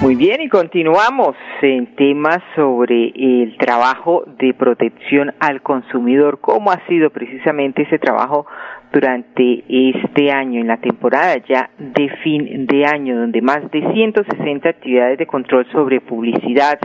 Muy 0.00 0.16
bien, 0.16 0.42
y 0.42 0.48
continuamos 0.48 1.34
en 1.62 1.96
temas 1.96 2.38
sobre 2.54 3.12
el 3.16 3.56
trabajo 3.56 4.24
de 4.38 4.52
protección 4.52 5.32
al 5.40 5.62
consumidor. 5.62 6.40
¿Cómo 6.40 6.70
ha 6.70 6.86
sido 6.86 7.10
precisamente 7.10 7.82
ese 7.82 7.98
trabajo 7.98 8.46
durante 8.94 9.64
este 9.68 10.30
año, 10.30 10.60
en 10.60 10.68
la 10.68 10.76
temporada 10.76 11.34
ya 11.48 11.68
de 11.78 12.08
fin 12.22 12.66
de 12.66 12.86
año, 12.86 13.18
donde 13.18 13.42
más 13.42 13.68
de 13.72 13.80
160 13.92 14.68
actividades 14.68 15.18
de 15.18 15.26
control 15.26 15.66
sobre 15.72 16.00
publicidad, 16.00 16.78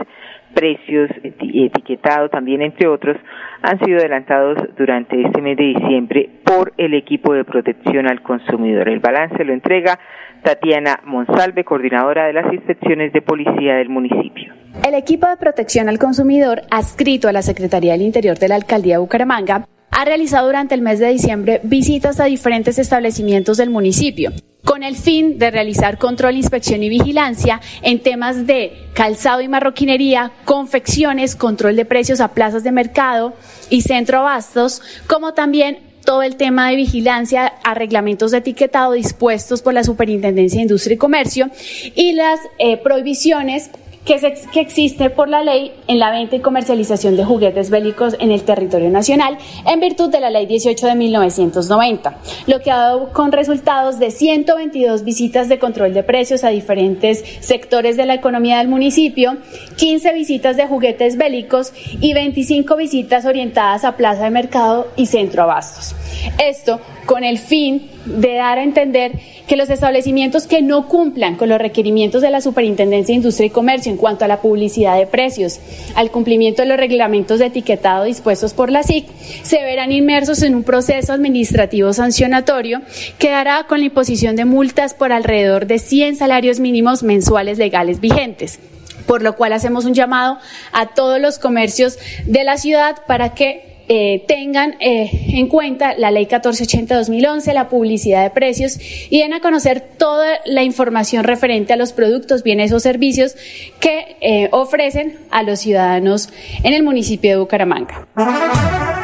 precios, 0.52 1.08
etiquetado 1.22 2.28
también 2.28 2.62
entre 2.62 2.88
otros, 2.88 3.16
han 3.62 3.78
sido 3.84 3.98
adelantados 3.98 4.58
durante 4.76 5.22
este 5.22 5.40
mes 5.40 5.56
de 5.56 5.64
diciembre 5.66 6.28
por 6.44 6.72
el 6.78 6.94
equipo 6.94 7.32
de 7.32 7.44
protección 7.44 8.08
al 8.08 8.22
consumidor. 8.22 8.88
El 8.88 8.98
balance 8.98 9.44
lo 9.44 9.52
entrega 9.52 10.00
Tatiana 10.42 11.00
Monsalve, 11.04 11.62
coordinadora 11.62 12.26
de 12.26 12.32
las 12.32 12.52
inspecciones 12.52 13.12
de 13.12 13.22
policía 13.22 13.76
del 13.76 13.88
municipio. 13.88 14.52
El 14.84 14.94
equipo 14.94 15.28
de 15.28 15.36
protección 15.36 15.88
al 15.88 15.98
consumidor, 15.98 16.62
adscrito 16.70 17.28
a 17.28 17.32
la 17.32 17.42
Secretaría 17.42 17.92
del 17.92 18.02
Interior 18.02 18.38
de 18.38 18.48
la 18.48 18.54
Alcaldía 18.56 18.94
de 18.94 19.00
Bucaramanga, 19.00 19.66
ha 19.90 20.04
realizado 20.04 20.46
durante 20.46 20.74
el 20.74 20.82
mes 20.82 20.98
de 20.98 21.08
diciembre 21.08 21.60
visitas 21.62 22.20
a 22.20 22.24
diferentes 22.24 22.78
establecimientos 22.78 23.56
del 23.56 23.70
municipio 23.70 24.32
con 24.64 24.82
el 24.82 24.96
fin 24.96 25.38
de 25.38 25.50
realizar 25.50 25.98
control, 25.98 26.36
inspección 26.36 26.82
y 26.82 26.88
vigilancia 26.88 27.60
en 27.82 28.00
temas 28.00 28.46
de 28.46 28.88
calzado 28.94 29.40
y 29.40 29.48
marroquinería, 29.48 30.32
confecciones, 30.44 31.34
control 31.34 31.76
de 31.76 31.84
precios 31.84 32.20
a 32.20 32.28
plazas 32.34 32.62
de 32.62 32.70
mercado 32.70 33.34
y 33.68 33.82
centro 33.82 34.18
abastos, 34.18 34.82
como 35.06 35.34
también 35.34 35.78
todo 36.04 36.22
el 36.22 36.36
tema 36.36 36.70
de 36.70 36.76
vigilancia 36.76 37.46
a 37.62 37.74
reglamentos 37.74 38.30
de 38.30 38.38
etiquetado 38.38 38.92
dispuestos 38.92 39.62
por 39.62 39.74
la 39.74 39.84
Superintendencia 39.84 40.58
de 40.58 40.62
Industria 40.62 40.94
y 40.94 40.98
Comercio 40.98 41.50
y 41.94 42.12
las 42.12 42.40
eh, 42.58 42.78
prohibiciones 42.78 43.70
que, 44.04 44.60
existe 44.60 45.10
por 45.10 45.28
la 45.28 45.42
ley 45.42 45.72
en 45.86 45.98
la 45.98 46.10
venta 46.10 46.36
y 46.36 46.40
comercialización 46.40 47.16
de 47.16 47.24
juguetes 47.24 47.70
bélicos 47.70 48.16
en 48.18 48.30
el 48.30 48.42
territorio 48.42 48.90
nacional 48.90 49.38
en 49.66 49.80
virtud 49.80 50.10
de 50.10 50.20
la 50.20 50.30
ley 50.30 50.46
18 50.46 50.86
de 50.86 50.94
1990, 50.94 52.16
lo 52.46 52.60
que 52.60 52.70
ha 52.70 52.76
dado 52.76 53.12
con 53.12 53.32
resultados 53.32 53.98
de 53.98 54.10
122 54.10 55.04
visitas 55.04 55.48
de 55.48 55.58
control 55.58 55.92
de 55.92 56.02
precios 56.02 56.44
a 56.44 56.48
diferentes 56.48 57.24
sectores 57.40 57.96
de 57.96 58.06
la 58.06 58.14
economía 58.14 58.58
del 58.58 58.68
municipio, 58.68 59.36
15 59.76 60.14
visitas 60.14 60.56
de 60.56 60.66
juguetes 60.66 61.16
bélicos 61.16 61.72
y 62.00 62.14
25 62.14 62.76
visitas 62.76 63.26
orientadas 63.26 63.84
a 63.84 63.96
plaza 63.96 64.24
de 64.24 64.30
mercado 64.30 64.88
y 64.96 65.06
centro 65.06 65.42
abastos. 65.42 65.94
Esto 66.38 66.80
con 67.06 67.24
el 67.24 67.38
fin 67.38 67.90
de 68.04 68.34
dar 68.34 68.58
a 68.58 68.62
entender 68.62 69.12
que 69.50 69.56
los 69.56 69.68
establecimientos 69.68 70.46
que 70.46 70.62
no 70.62 70.86
cumplan 70.86 71.34
con 71.34 71.48
los 71.48 71.58
requerimientos 71.58 72.22
de 72.22 72.30
la 72.30 72.40
Superintendencia 72.40 73.12
de 73.12 73.16
Industria 73.16 73.48
y 73.48 73.50
Comercio 73.50 73.90
en 73.90 73.98
cuanto 73.98 74.24
a 74.24 74.28
la 74.28 74.40
publicidad 74.40 74.96
de 74.96 75.08
precios, 75.08 75.58
al 75.96 76.12
cumplimiento 76.12 76.62
de 76.62 76.68
los 76.68 76.76
reglamentos 76.76 77.40
de 77.40 77.46
etiquetado 77.46 78.04
dispuestos 78.04 78.54
por 78.54 78.70
la 78.70 78.84
SIC, 78.84 79.08
se 79.42 79.60
verán 79.64 79.90
inmersos 79.90 80.44
en 80.44 80.54
un 80.54 80.62
proceso 80.62 81.12
administrativo 81.12 81.92
sancionatorio 81.92 82.80
que 83.18 83.30
dará 83.30 83.64
con 83.64 83.80
la 83.80 83.86
imposición 83.86 84.36
de 84.36 84.44
multas 84.44 84.94
por 84.94 85.10
alrededor 85.10 85.66
de 85.66 85.80
100 85.80 86.14
salarios 86.14 86.60
mínimos 86.60 87.02
mensuales 87.02 87.58
legales 87.58 87.98
vigentes 87.98 88.60
por 89.08 89.22
lo 89.22 89.34
cual 89.34 89.52
hacemos 89.52 89.86
un 89.86 89.94
llamado 89.94 90.38
a 90.70 90.94
todos 90.94 91.20
los 91.20 91.40
comercios 91.40 91.98
de 92.26 92.44
la 92.44 92.56
ciudad 92.56 92.98
para 93.08 93.34
que 93.34 93.69
eh, 93.92 94.24
tengan 94.28 94.76
eh, 94.78 95.10
en 95.30 95.48
cuenta 95.48 95.94
la 95.98 96.12
ley 96.12 96.24
1480-2011, 96.28 97.52
la 97.52 97.68
publicidad 97.68 98.22
de 98.22 98.30
precios 98.30 98.78
y 99.10 99.18
den 99.18 99.32
a 99.32 99.40
conocer 99.40 99.80
toda 99.80 100.38
la 100.44 100.62
información 100.62 101.24
referente 101.24 101.72
a 101.72 101.76
los 101.76 101.92
productos, 101.92 102.44
bienes 102.44 102.72
o 102.72 102.78
servicios 102.78 103.34
que 103.80 104.16
eh, 104.20 104.48
ofrecen 104.52 105.18
a 105.32 105.42
los 105.42 105.58
ciudadanos 105.58 106.28
en 106.62 106.72
el 106.72 106.84
municipio 106.84 107.32
de 107.32 107.36
Bucaramanga. 107.38 108.06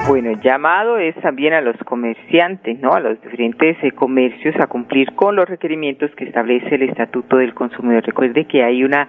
Bueno, 0.09 0.31
el 0.31 0.41
llamado 0.41 0.99
es 0.99 1.17
también 1.17 1.53
a 1.53 1.61
los 1.61 1.77
comerciantes, 1.79 2.79
¿no? 2.79 2.93
A 2.93 3.01
los 3.01 3.21
diferentes 3.21 3.77
comercios 3.95 4.55
a 4.61 4.69
cumplir 4.69 5.13
con 5.17 5.35
los 5.35 5.49
requerimientos 5.49 6.13
que 6.15 6.27
establece 6.27 6.77
el 6.77 6.83
Estatuto 6.83 7.39
del 7.39 7.55
Consumidor. 7.55 8.05
Recuerde 8.07 8.45
que 8.45 8.63
hay 8.63 8.85
una 8.85 9.09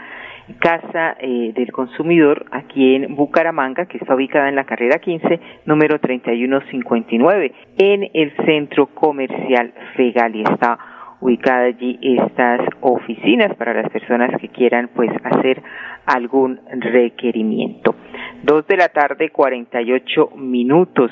Casa 0.60 1.18
eh, 1.20 1.52
del 1.54 1.72
Consumidor 1.72 2.46
aquí 2.52 2.96
en 2.96 3.16
Bucaramanga, 3.16 3.86
que 3.86 3.98
está 3.98 4.16
ubicada 4.16 4.50
en 4.50 4.56
la 4.56 4.64
carrera 4.64 4.98
15, 4.98 5.40
número 5.66 6.00
3159, 6.00 7.54
en 7.78 8.10
el 8.14 8.34
centro 8.46 8.88
comercial 8.88 9.74
Fegali. 9.96 10.44
Está 10.44 10.80
ubicada 11.20 11.66
allí 11.66 12.00
estas 12.02 12.62
oficinas 12.82 13.56
para 13.56 13.74
las 13.74 13.90
personas 13.92 14.40
que 14.40 14.50
quieran 14.50 14.90
pues 14.96 15.10
hacer 15.24 15.62
algún 16.06 16.60
requerimiento. 16.80 17.96
Dos 18.44 18.66
de 18.68 18.78
la 18.78 18.90
tarde, 18.90 19.30
48 19.30 20.32
minutos 20.36 21.12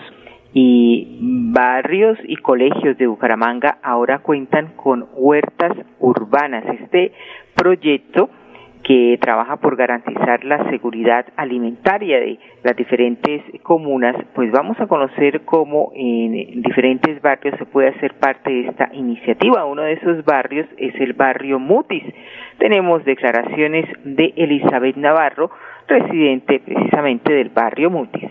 y 0.53 1.17
barrios 1.51 2.17
y 2.23 2.37
colegios 2.37 2.97
de 2.97 3.07
Bucaramanga 3.07 3.79
ahora 3.83 4.19
cuentan 4.19 4.73
con 4.75 5.07
huertas 5.13 5.73
urbanas. 5.99 6.63
Este 6.81 7.11
proyecto 7.55 8.29
que 8.85 9.17
trabaja 9.19 9.57
por 9.57 9.75
garantizar 9.75 10.43
la 10.45 10.69
seguridad 10.69 11.25
alimentaria 11.37 12.19
de 12.19 12.37
las 12.63 12.75
diferentes 12.75 13.41
comunas, 13.63 14.15
pues 14.35 14.51
vamos 14.51 14.79
a 14.79 14.85
conocer 14.85 15.41
cómo 15.43 15.91
en 15.95 16.61
diferentes 16.61 17.19
barrios 17.19 17.55
se 17.57 17.65
puede 17.65 17.89
hacer 17.89 18.13
parte 18.19 18.51
de 18.51 18.67
esta 18.67 18.89
iniciativa. 18.93 19.65
Uno 19.65 19.81
de 19.81 19.93
esos 19.93 20.23
barrios 20.23 20.67
es 20.77 20.93
el 21.01 21.13
barrio 21.13 21.57
Mutis. 21.57 22.03
Tenemos 22.59 23.03
declaraciones 23.05 23.85
de 24.03 24.33
Elizabeth 24.35 24.97
Navarro, 24.97 25.49
residente 25.87 26.61
precisamente 26.63 27.33
del 27.33 27.49
barrio 27.49 27.89
Mutis. 27.89 28.29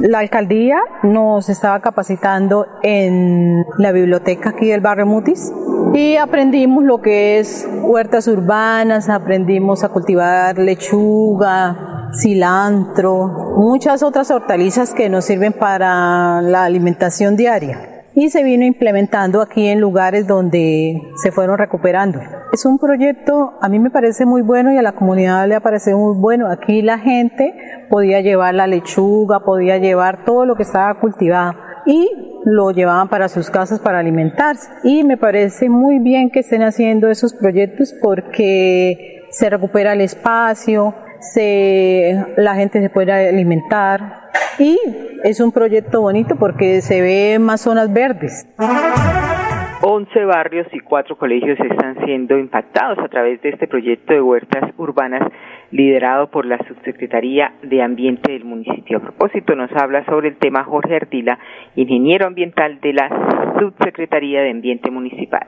La 0.00 0.20
alcaldía 0.20 0.78
nos 1.02 1.50
estaba 1.50 1.80
capacitando 1.80 2.66
en 2.82 3.64
la 3.78 3.92
biblioteca 3.92 4.50
aquí 4.50 4.68
del 4.68 4.80
barrio 4.80 5.04
Mutis 5.04 5.52
y 5.94 6.16
aprendimos 6.16 6.82
lo 6.82 7.00
que 7.00 7.38
es 7.38 7.68
huertas 7.82 8.26
urbanas, 8.26 9.08
aprendimos 9.08 9.84
a 9.84 9.90
cultivar 9.90 10.58
lechuga, 10.58 12.10
cilantro, 12.12 13.54
muchas 13.56 14.02
otras 14.02 14.30
hortalizas 14.32 14.92
que 14.92 15.08
nos 15.08 15.24
sirven 15.24 15.52
para 15.52 16.42
la 16.42 16.64
alimentación 16.64 17.36
diaria 17.36 18.06
y 18.16 18.28
se 18.30 18.42
vino 18.42 18.64
implementando 18.64 19.40
aquí 19.40 19.68
en 19.68 19.80
lugares 19.80 20.26
donde 20.26 21.00
se 21.16 21.30
fueron 21.30 21.58
recuperando. 21.58 22.20
Es 22.52 22.64
un 22.64 22.78
proyecto, 22.78 23.54
a 23.60 23.68
mí 23.68 23.78
me 23.78 23.90
parece 23.90 24.26
muy 24.26 24.42
bueno 24.42 24.72
y 24.72 24.76
a 24.76 24.82
la 24.82 24.92
comunidad 24.92 25.46
le 25.48 25.54
ha 25.54 25.60
parecido 25.60 25.98
muy 25.98 26.16
bueno. 26.16 26.48
Aquí 26.48 26.82
la 26.82 26.98
gente 26.98 27.54
podía 27.88 28.20
llevar 28.20 28.54
la 28.54 28.66
lechuga, 28.66 29.44
podía 29.44 29.78
llevar 29.78 30.24
todo 30.24 30.44
lo 30.44 30.56
que 30.56 30.64
estaba 30.64 31.00
cultivado 31.00 31.63
y 31.86 32.08
lo 32.44 32.70
llevaban 32.70 33.08
para 33.08 33.28
sus 33.28 33.50
casas 33.50 33.80
para 33.80 33.98
alimentarse. 33.98 34.70
Y 34.84 35.04
me 35.04 35.16
parece 35.16 35.68
muy 35.68 35.98
bien 35.98 36.30
que 36.30 36.40
estén 36.40 36.62
haciendo 36.62 37.08
esos 37.08 37.34
proyectos 37.34 37.94
porque 38.02 39.22
se 39.30 39.50
recupera 39.50 39.92
el 39.92 40.00
espacio, 40.00 40.94
se, 41.20 42.24
la 42.36 42.54
gente 42.54 42.80
se 42.80 42.90
puede 42.90 43.12
alimentar 43.12 44.30
y 44.58 44.78
es 45.22 45.40
un 45.40 45.52
proyecto 45.52 46.00
bonito 46.00 46.36
porque 46.36 46.80
se 46.80 47.00
ve 47.00 47.38
más 47.38 47.62
zonas 47.62 47.92
verdes. 47.92 48.46
11 49.82 50.24
barrios 50.24 50.66
y 50.72 50.80
cuatro 50.80 51.18
colegios 51.18 51.58
están 51.60 51.96
siendo 52.06 52.38
impactados 52.38 52.98
a 52.98 53.08
través 53.08 53.42
de 53.42 53.50
este 53.50 53.66
proyecto 53.66 54.14
de 54.14 54.22
huertas 54.22 54.70
urbanas 54.78 55.22
liderado 55.70 56.30
por 56.30 56.46
la 56.46 56.58
Subsecretaría 56.66 57.54
de 57.62 57.82
Ambiente 57.82 58.32
del 58.32 58.44
municipio. 58.44 58.98
A 58.98 59.00
propósito, 59.00 59.54
nos 59.54 59.70
habla 59.72 60.04
sobre 60.06 60.28
el 60.28 60.36
tema 60.36 60.64
Jorge 60.64 60.96
Ardila, 60.96 61.38
ingeniero 61.76 62.26
ambiental 62.26 62.80
de 62.80 62.92
la 62.92 63.08
Subsecretaría 63.58 64.42
de 64.42 64.50
Ambiente 64.50 64.90
Municipal. 64.90 65.46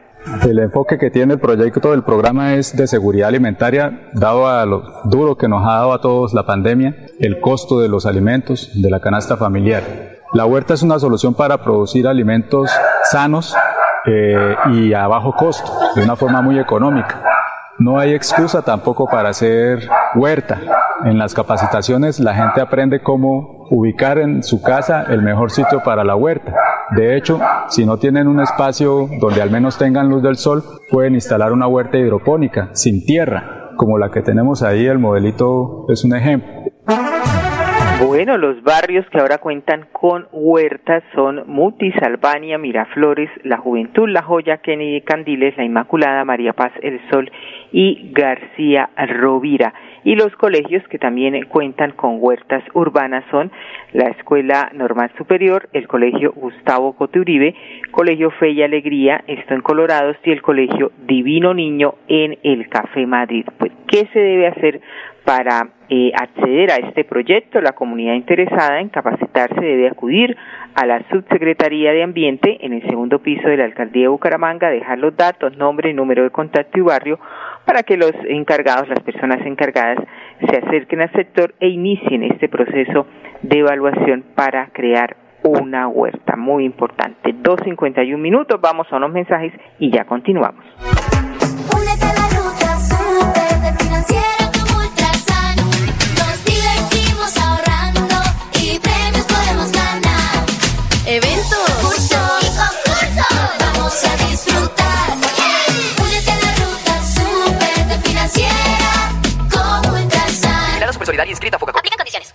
El 0.49 0.59
enfoque 0.59 0.99
que 0.99 1.11
tiene 1.11 1.35
el 1.35 1.41
proyecto 1.41 1.93
del 1.93 2.03
programa 2.03 2.55
es 2.55 2.77
de 2.77 2.87
seguridad 2.87 3.29
alimentaria, 3.29 4.09
dado 4.13 4.49
a 4.49 4.67
lo 4.67 4.83
duro 5.05 5.37
que 5.37 5.49
nos 5.49 5.63
ha 5.63 5.75
dado 5.75 5.93
a 5.93 6.01
todos 6.01 6.35
la 6.35 6.45
pandemia, 6.45 6.95
el 7.21 7.41
costo 7.41 7.81
de 7.81 7.89
los 7.89 8.07
alimentos, 8.07 8.81
de 8.83 8.91
la 8.91 9.01
canasta 9.01 9.37
familiar. 9.37 9.83
La 10.33 10.45
huerta 10.45 10.75
es 10.75 10.83
una 10.83 10.99
solución 10.99 11.35
para 11.35 11.63
producir 11.63 12.09
alimentos 12.09 12.71
sanos 13.05 13.57
eh, 14.07 14.57
y 14.73 14.93
a 14.93 15.07
bajo 15.07 15.33
costo, 15.33 15.71
de 15.95 16.03
una 16.03 16.17
forma 16.17 16.43
muy 16.43 16.59
económica. 16.59 17.23
No 17.79 17.99
hay 17.99 18.15
excusa 18.15 18.63
tampoco 18.63 19.07
para 19.07 19.29
hacer 19.29 19.87
huerta. 20.15 20.61
En 21.05 21.19
las 21.19 21.35
capacitaciones 21.35 22.21
la 22.21 22.35
gente 22.35 22.61
aprende 22.61 23.03
cómo 23.03 23.67
ubicar 23.71 24.19
en 24.19 24.43
su 24.43 24.63
casa 24.63 25.05
el 25.09 25.21
mejor 25.21 25.51
sitio 25.51 25.83
para 25.83 26.03
la 26.03 26.17
huerta. 26.17 26.55
De 26.97 27.17
hecho, 27.17 27.39
si 27.69 27.85
no 27.85 27.99
tienen 27.99 28.29
un 28.29 28.41
espacio 28.41 29.09
donde 29.21 29.43
al 29.43 29.51
menos 29.51 29.77
tengan 29.77 30.09
luz 30.09 30.23
del 30.23 30.37
sol, 30.37 30.65
pueden 30.91 31.15
instalar 31.15 31.53
una 31.53 31.67
huerta 31.67 31.99
hidropónica, 31.99 32.71
sin 32.73 33.05
tierra, 33.05 33.73
como 33.77 33.99
la 33.99 34.11
que 34.11 34.23
tenemos 34.23 34.63
ahí, 34.63 34.87
el 34.87 34.99
modelito 34.99 35.85
es 35.89 36.05
un 36.05 36.15
ejemplo. 36.15 36.56
Bueno, 37.99 38.37
los 38.37 38.63
barrios 38.63 39.07
que 39.09 39.19
ahora 39.19 39.39
cuentan 39.39 39.87
con 39.91 40.27
huertas 40.31 41.03
son 41.15 41.45
Mutis, 41.47 41.95
Albania, 42.03 42.59
Miraflores, 42.59 43.31
La 43.43 43.57
Juventud, 43.57 44.07
La 44.07 44.21
Joya, 44.21 44.59
Kennedy 44.59 45.01
Candiles, 45.01 45.57
La 45.57 45.65
Inmaculada, 45.65 46.23
María 46.27 46.53
Paz, 46.53 46.73
El 46.83 47.01
Sol 47.11 47.31
y 47.73 48.11
García 48.13 48.91
Rovira. 48.99 49.73
Y 50.05 50.15
los 50.15 50.31
colegios 50.37 50.87
que 50.89 50.99
también 50.99 51.43
cuentan 51.47 51.93
con 51.93 52.19
huertas 52.21 52.63
urbanas 52.75 53.25
son 53.31 53.51
la 53.95 54.11
Escuela 54.11 54.71
Normal 54.75 55.11
Superior, 55.17 55.71
el 55.73 55.89
Colegio 55.89 56.33
Gustavo 56.33 56.93
Cote 56.93 57.55
Colegio 57.93 58.31
Fe 58.33 58.51
y 58.51 58.63
Alegría, 58.63 59.25
esto 59.27 59.55
en 59.55 59.63
Colorados, 59.63 60.17
y 60.23 60.33
el 60.33 60.43
Colegio 60.43 60.93
Divino 61.07 61.55
Niño 61.55 61.95
en 62.09 62.39
el 62.43 62.69
Café 62.69 63.07
Madrid. 63.07 63.47
Pues, 63.59 63.73
¿qué 63.89 64.07
se 64.13 64.19
debe 64.19 64.49
hacer 64.49 64.81
para 65.27 65.71
eh, 65.91 66.13
acceder 66.15 66.71
a 66.71 66.77
este 66.77 67.03
proyecto, 67.03 67.61
la 67.61 67.73
comunidad 67.73 68.15
interesada 68.15 68.81
en 68.81 68.89
capacitarse 68.89 69.61
debe 69.61 69.89
acudir 69.89 70.37
a 70.77 70.87
la 70.87 71.03
Subsecretaría 71.11 71.93
de 71.93 72.05
Ambiente 72.05 72.65
en 72.65 72.73
el 72.73 72.83
segundo 72.89 73.19
piso 73.19 73.49
de 73.49 73.57
la 73.57 73.65
Alcaldía 73.65 74.03
de 74.03 74.09
Bucaramanga, 74.09 74.71
dejar 74.71 74.99
los 74.99 75.17
datos, 75.17 75.57
nombre, 75.57 75.93
número 75.93 76.23
de 76.23 76.31
contacto 76.31 76.79
y 76.79 76.83
barrio 76.83 77.19
para 77.65 77.83
que 77.83 77.97
los 77.97 78.13
encargados, 78.29 78.89
las 78.89 79.01
personas 79.01 79.45
encargadas, 79.45 79.99
se 80.49 80.59
acerquen 80.59 81.01
al 81.01 81.11
sector 81.11 81.55
e 81.59 81.71
inicien 81.71 82.23
este 82.23 82.49
proceso 82.49 83.09
de 83.43 83.59
evaluación 83.59 84.25
para 84.37 84.69
crear 84.69 85.17
una 85.43 85.89
huerta. 85.89 86.37
Muy 86.37 86.65
importante. 86.65 87.35
2.51 87.35 88.17
minutos, 88.17 88.61
vamos 88.61 88.87
a 88.93 88.97
unos 88.97 89.11
mensajes 89.11 89.53
y 89.81 89.91
ya 89.91 90.05
continuamos. 90.05 90.65
Solidaria 111.17 111.33
inscrita 111.33 111.59
Foca. 111.59 111.73
Aplican 111.73 111.97
condiciones. 111.97 112.35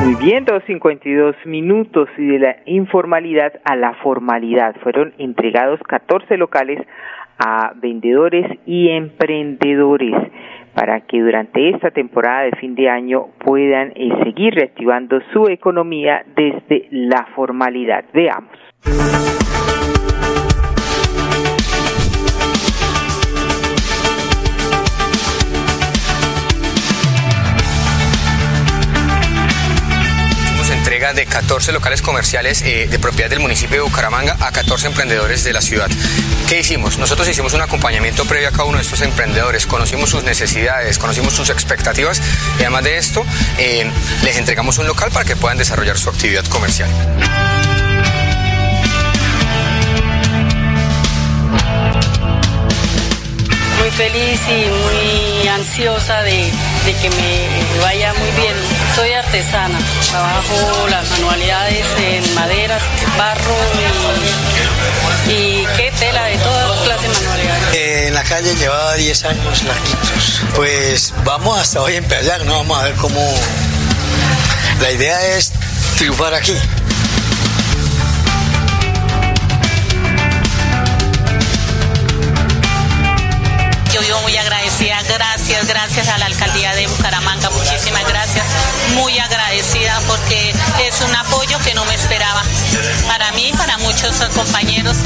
Muy 0.00 0.14
bien, 0.14 0.46
2.52 0.46 1.44
minutos 1.44 2.08
y 2.16 2.26
de 2.26 2.38
la 2.38 2.56
informalidad 2.66 3.52
a 3.64 3.76
la 3.76 3.94
formalidad. 3.94 4.76
Fueron 4.82 5.12
entregados 5.18 5.80
14 5.88 6.36
locales 6.36 6.80
a 7.38 7.72
vendedores 7.76 8.46
y 8.64 8.90
emprendedores 8.90 10.14
para 10.74 11.00
que 11.00 11.20
durante 11.20 11.70
esta 11.70 11.90
temporada 11.90 12.42
de 12.42 12.52
fin 12.52 12.74
de 12.76 12.88
año 12.88 13.28
puedan 13.44 13.92
eh, 13.96 14.10
seguir 14.22 14.54
reactivando 14.54 15.18
su 15.32 15.48
economía 15.48 16.24
desde 16.36 16.86
la 16.90 17.26
formalidad. 17.34 18.04
Veamos. 18.12 19.47
De 30.98 31.26
14 31.26 31.70
locales 31.70 32.02
comerciales 32.02 32.60
eh, 32.62 32.88
de 32.90 32.98
propiedad 32.98 33.30
del 33.30 33.38
municipio 33.38 33.76
de 33.76 33.82
Bucaramanga 33.82 34.36
a 34.40 34.50
14 34.50 34.88
emprendedores 34.88 35.44
de 35.44 35.52
la 35.52 35.60
ciudad. 35.60 35.88
¿Qué 36.48 36.58
hicimos? 36.58 36.98
Nosotros 36.98 37.28
hicimos 37.28 37.54
un 37.54 37.60
acompañamiento 37.60 38.24
previo 38.24 38.48
a 38.48 38.50
cada 38.50 38.64
uno 38.64 38.78
de 38.78 38.82
estos 38.82 39.00
emprendedores, 39.02 39.66
conocimos 39.66 40.10
sus 40.10 40.24
necesidades, 40.24 40.98
conocimos 40.98 41.34
sus 41.34 41.50
expectativas 41.50 42.20
y 42.58 42.62
además 42.62 42.82
de 42.82 42.98
esto 42.98 43.24
eh, 43.58 43.88
les 44.24 44.36
entregamos 44.38 44.78
un 44.78 44.88
local 44.88 45.12
para 45.12 45.24
que 45.24 45.36
puedan 45.36 45.56
desarrollar 45.56 45.96
su 45.96 46.10
actividad 46.10 46.44
comercial. 46.46 46.90
Muy 53.78 53.90
feliz 53.92 54.40
y 54.48 54.68
muy 54.68 55.48
ansiosa 55.48 56.22
de 56.22 56.50
que 57.00 57.10
me 57.10 57.80
vaya 57.80 58.12
muy 58.14 58.30
bien. 58.32 58.56
Soy 58.96 59.12
artesana, 59.28 59.78
trabajo 60.10 60.88
las 60.88 61.10
manualidades 61.10 61.86
en 61.98 62.34
maderas, 62.34 62.82
barro 63.18 63.56
y, 65.28 65.66
qué 65.76 65.92
tela 65.98 66.24
de 66.24 66.38
toda 66.38 66.82
clase 66.84 67.08
de 67.08 67.14
manualidades. 67.14 67.74
en 68.06 68.14
la 68.14 68.22
calle 68.22 68.54
llevaba 68.56 68.94
10 68.94 69.24
años 69.24 69.62
larguitos. 69.64 70.40
Pues 70.54 71.12
vamos 71.24 71.58
hasta 71.58 71.82
hoy 71.82 71.94
a 71.94 71.98
empezar, 71.98 72.46
¿no? 72.46 72.56
Vamos 72.56 72.78
a 72.78 72.84
ver 72.84 72.94
cómo... 72.94 73.20
La 74.80 74.92
idea 74.92 75.36
es 75.36 75.52
triunfar 75.98 76.32
aquí. 76.32 76.54
muy 84.22 84.36
agradecida. 84.36 85.02
Gracias, 85.02 85.37
gracias 85.48 86.08
a 86.08 86.18
la 86.18 86.26
alcaldía 86.26 86.74
de 86.74 86.86
Bucaramanga. 86.86 87.48
Muchísimas 87.50 88.06
gracias. 88.06 88.44
Muy 88.94 89.18
agradecida 89.18 89.98
porque 90.06 90.50
es 90.86 91.00
un 91.00 91.14
apoyo 91.16 91.56
que 91.64 91.74
no 91.74 91.84
me 91.86 91.94
esperaba. 91.94 92.42
Para 93.06 93.32
mí 93.32 93.48
y 93.48 93.56
para 93.56 93.78
muchos 93.78 94.12
compañeros. 94.36 94.96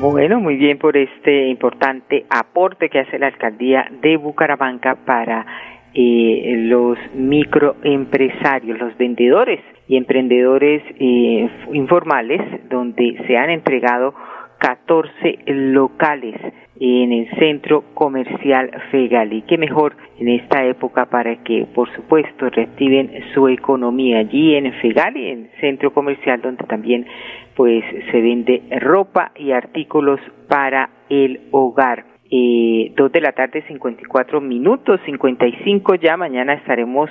Bueno, 0.00 0.40
muy 0.40 0.56
bien 0.56 0.78
por 0.78 0.96
este 0.96 1.46
importante 1.46 2.26
aporte 2.28 2.88
que 2.88 2.98
hace 2.98 3.20
la 3.20 3.28
alcaldía 3.28 3.86
de 4.02 4.16
Bucaramanga 4.16 4.96
para 4.96 5.46
eh, 5.94 6.54
los 6.68 6.98
microempresarios, 7.14 8.78
los 8.78 8.96
vendedores 8.96 9.60
y 9.88 9.96
emprendedores 9.96 10.82
eh, 10.98 11.48
informales, 11.72 12.40
donde 12.70 13.22
se 13.26 13.36
han 13.36 13.50
entregado 13.50 14.14
14 14.58 15.40
locales 15.46 16.36
en 16.78 17.12
el 17.12 17.30
centro 17.38 17.84
comercial 17.94 18.70
Fegali. 18.90 19.42
Qué 19.42 19.58
mejor 19.58 19.96
en 20.18 20.28
esta 20.28 20.64
época 20.64 21.06
para 21.06 21.36
que, 21.42 21.66
por 21.74 21.92
supuesto, 21.94 22.48
reactiven 22.48 23.10
su 23.34 23.48
economía 23.48 24.18
allí 24.18 24.54
en 24.54 24.72
Fegali, 24.74 25.28
en 25.28 25.38
el 25.44 25.60
centro 25.60 25.92
comercial 25.92 26.40
donde 26.40 26.64
también 26.64 27.06
pues 27.54 27.84
se 28.10 28.20
vende 28.20 28.62
ropa 28.80 29.32
y 29.36 29.52
artículos 29.52 30.20
para 30.48 30.90
el 31.08 31.40
hogar. 31.50 32.11
Eh, 32.34 32.92
dos 32.96 33.12
de 33.12 33.20
la 33.20 33.32
tarde, 33.32 33.62
54 33.68 34.40
minutos, 34.40 34.98
55 35.04 35.96
ya. 35.96 36.16
Mañana 36.16 36.54
estaremos 36.54 37.10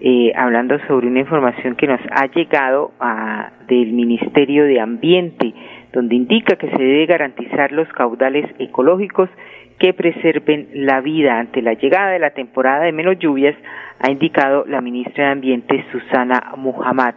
eh, 0.00 0.32
hablando 0.34 0.76
sobre 0.88 1.06
una 1.06 1.20
información 1.20 1.76
que 1.76 1.86
nos 1.86 2.00
ha 2.10 2.26
llegado 2.26 2.90
a, 2.98 3.52
del 3.68 3.92
Ministerio 3.92 4.64
de 4.64 4.80
Ambiente, 4.80 5.54
donde 5.92 6.16
indica 6.16 6.56
que 6.56 6.68
se 6.68 6.82
debe 6.82 7.06
garantizar 7.06 7.70
los 7.70 7.86
caudales 7.90 8.44
ecológicos 8.58 9.30
que 9.78 9.94
preserven 9.94 10.68
la 10.72 11.00
vida 11.00 11.38
ante 11.38 11.62
la 11.62 11.74
llegada 11.74 12.10
de 12.10 12.18
la 12.18 12.30
temporada 12.30 12.86
de 12.86 12.92
menos 12.92 13.20
lluvias, 13.20 13.54
ha 14.00 14.10
indicado 14.10 14.64
la 14.66 14.80
ministra 14.80 15.26
de 15.26 15.30
Ambiente 15.30 15.84
Susana 15.92 16.54
Muhammad 16.56 17.14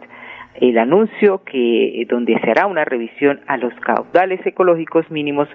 el 0.54 0.78
anuncio 0.78 1.42
que 1.44 2.06
donde 2.08 2.38
se 2.40 2.50
hará 2.50 2.66
una 2.66 2.84
revisión 2.84 3.40
a 3.46 3.56
los 3.56 3.72
caudales 3.80 4.44
ecológicos 4.44 5.10
mínimos 5.10 5.48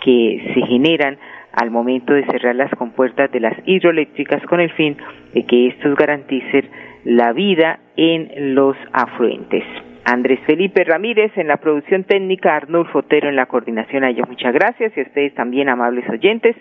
que 0.00 0.52
se 0.54 0.66
generan 0.66 1.18
al 1.52 1.70
momento 1.70 2.12
de 2.12 2.24
cerrar 2.26 2.54
las 2.54 2.70
compuertas 2.72 3.30
de 3.32 3.40
las 3.40 3.54
hidroeléctricas 3.64 4.42
con 4.44 4.60
el 4.60 4.70
fin 4.72 4.96
de 5.34 5.44
que 5.44 5.68
estos 5.68 5.96
garanticen 5.96 6.68
la 7.04 7.32
vida 7.32 7.80
en 7.96 8.54
los 8.54 8.76
afluentes. 8.92 9.64
Andrés 10.04 10.40
Felipe 10.46 10.84
Ramírez 10.84 11.32
en 11.36 11.48
la 11.48 11.58
producción 11.58 12.04
técnica, 12.04 12.56
Arnulfo 12.56 13.00
Otero 13.00 13.28
en 13.28 13.36
la 13.36 13.46
coordinación. 13.46 14.04
A 14.04 14.10
ellos 14.10 14.28
muchas 14.28 14.54
gracias 14.54 14.96
y 14.96 15.00
a 15.00 15.02
ustedes 15.02 15.34
también, 15.34 15.68
amables 15.68 16.08
oyentes. 16.08 16.56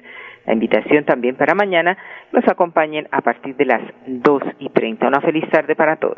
La 0.45 0.53
invitación 0.53 1.05
también 1.05 1.35
para 1.35 1.55
mañana 1.55 1.97
nos 2.31 2.47
acompañen 2.47 3.07
a 3.11 3.21
partir 3.21 3.55
de 3.55 3.65
las 3.65 3.81
dos 4.05 4.43
y 4.59 4.69
treinta. 4.69 5.07
Una 5.07 5.21
feliz 5.21 5.47
tarde 5.49 5.75
para 5.75 5.95
todos. 5.97 6.17